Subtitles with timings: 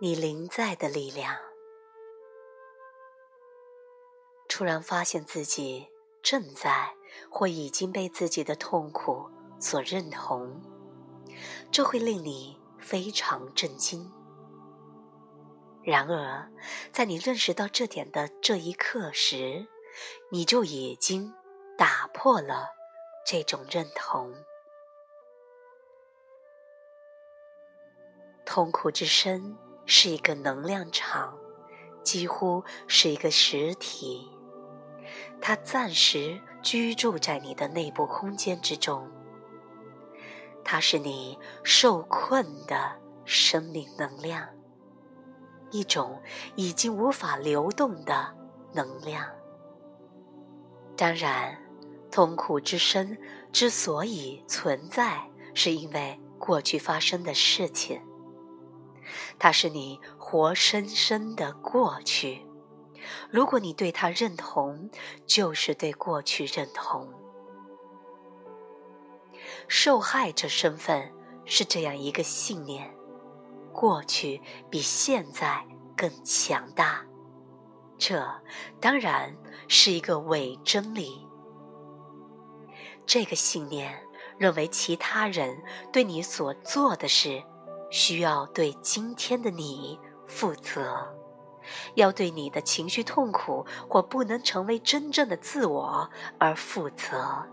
[0.00, 1.36] 你临在的力量。
[4.48, 5.88] 突然发现自己
[6.22, 6.94] 正在
[7.30, 9.28] 或已经被自己的痛苦
[9.58, 10.60] 所认同，
[11.72, 14.12] 这会令你非常震惊。
[15.82, 16.50] 然而，
[16.92, 19.66] 在你认识到这点的这一刻时，
[20.30, 21.34] 你就已经
[21.76, 22.68] 打破了
[23.26, 24.34] 这种认同。
[28.46, 31.36] 痛苦之深是一个能量场，
[32.02, 34.28] 几乎是一个实体。
[35.40, 39.06] 它暂时居住在你的内部空间之中，
[40.64, 44.48] 它是你受困的生命能量，
[45.70, 46.20] 一种
[46.56, 48.34] 已经无法流动的
[48.72, 49.26] 能量。
[50.96, 51.58] 当然，
[52.10, 53.18] 痛苦之身
[53.52, 58.00] 之所以存在，是因为过去发生的事情，
[59.38, 62.46] 它是你活生生的过去。
[63.30, 64.90] 如果你对它认同，
[65.26, 67.12] 就是对过去认同。
[69.68, 71.12] 受害者身份
[71.44, 72.94] 是这样一个信念：
[73.72, 75.66] 过去比现在
[75.96, 77.04] 更强大。
[77.98, 78.26] 这
[78.80, 79.36] 当然
[79.68, 81.26] 是一个伪真理。
[83.06, 84.02] 这个信念
[84.38, 87.42] 认为其他人对你所做的事，
[87.94, 91.16] 需要对今天的你负责。
[91.94, 97.46] 要对你的情绪痛苦或不能成为真正的自我而负责。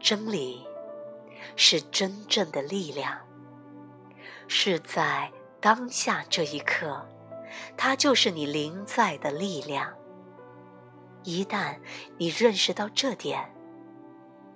[0.00, 0.66] 真理
[1.56, 3.18] 是真正的力量，
[4.46, 7.06] 是在当下这一刻，
[7.76, 9.92] 它就是你临在的力量。
[11.22, 11.78] 一旦
[12.16, 13.52] 你认识到这点，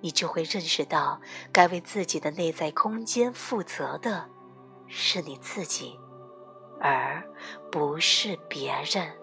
[0.03, 1.21] 你就会认识到
[1.53, 4.29] 该为自己的内在空间负责的。
[4.85, 5.97] 是你自己，
[6.81, 7.23] 而
[7.71, 9.17] 不是别人，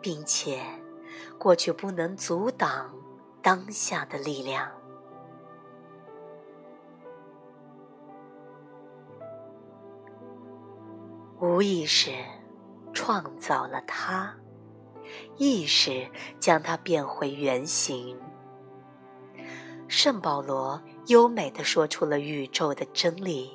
[0.00, 0.60] 并且
[1.38, 2.92] 过去不能阻挡
[3.40, 4.68] 当下的力量。
[11.40, 12.10] 无意识
[12.92, 14.34] 创造了它，
[15.36, 16.10] 意识
[16.40, 18.18] 将它变回原形。
[19.96, 20.82] 圣保罗。
[21.06, 23.52] 优美的说出了宇宙的真理：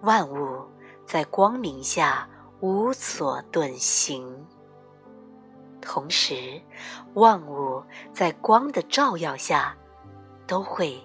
[0.00, 0.66] 万物
[1.04, 2.26] 在光明下
[2.60, 4.46] 无所遁形，
[5.82, 6.58] 同时，
[7.12, 9.76] 万物在光的照耀下
[10.46, 10.98] 都会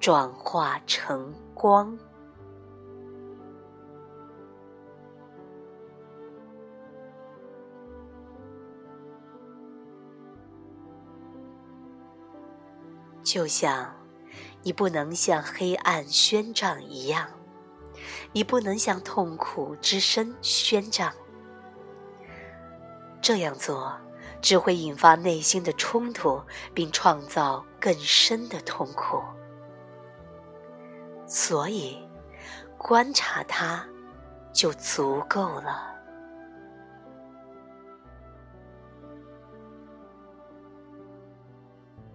[0.00, 1.96] 转化成光。
[13.30, 13.94] 就像
[14.62, 17.28] 你不能向黑暗宣战一样，
[18.32, 21.12] 你不能向痛苦之身宣战。
[23.20, 23.94] 这样做
[24.40, 29.22] 只会引发内心的冲突，并创造更深的痛苦。
[31.26, 31.98] 所以，
[32.78, 33.86] 观察它
[34.54, 35.97] 就足够了。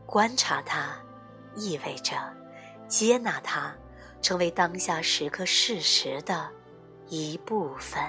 [0.05, 0.95] 观察它，
[1.55, 2.15] 意味着
[2.87, 3.73] 接纳它，
[4.21, 6.49] 成为当下时刻事实的
[7.07, 8.01] 一部分。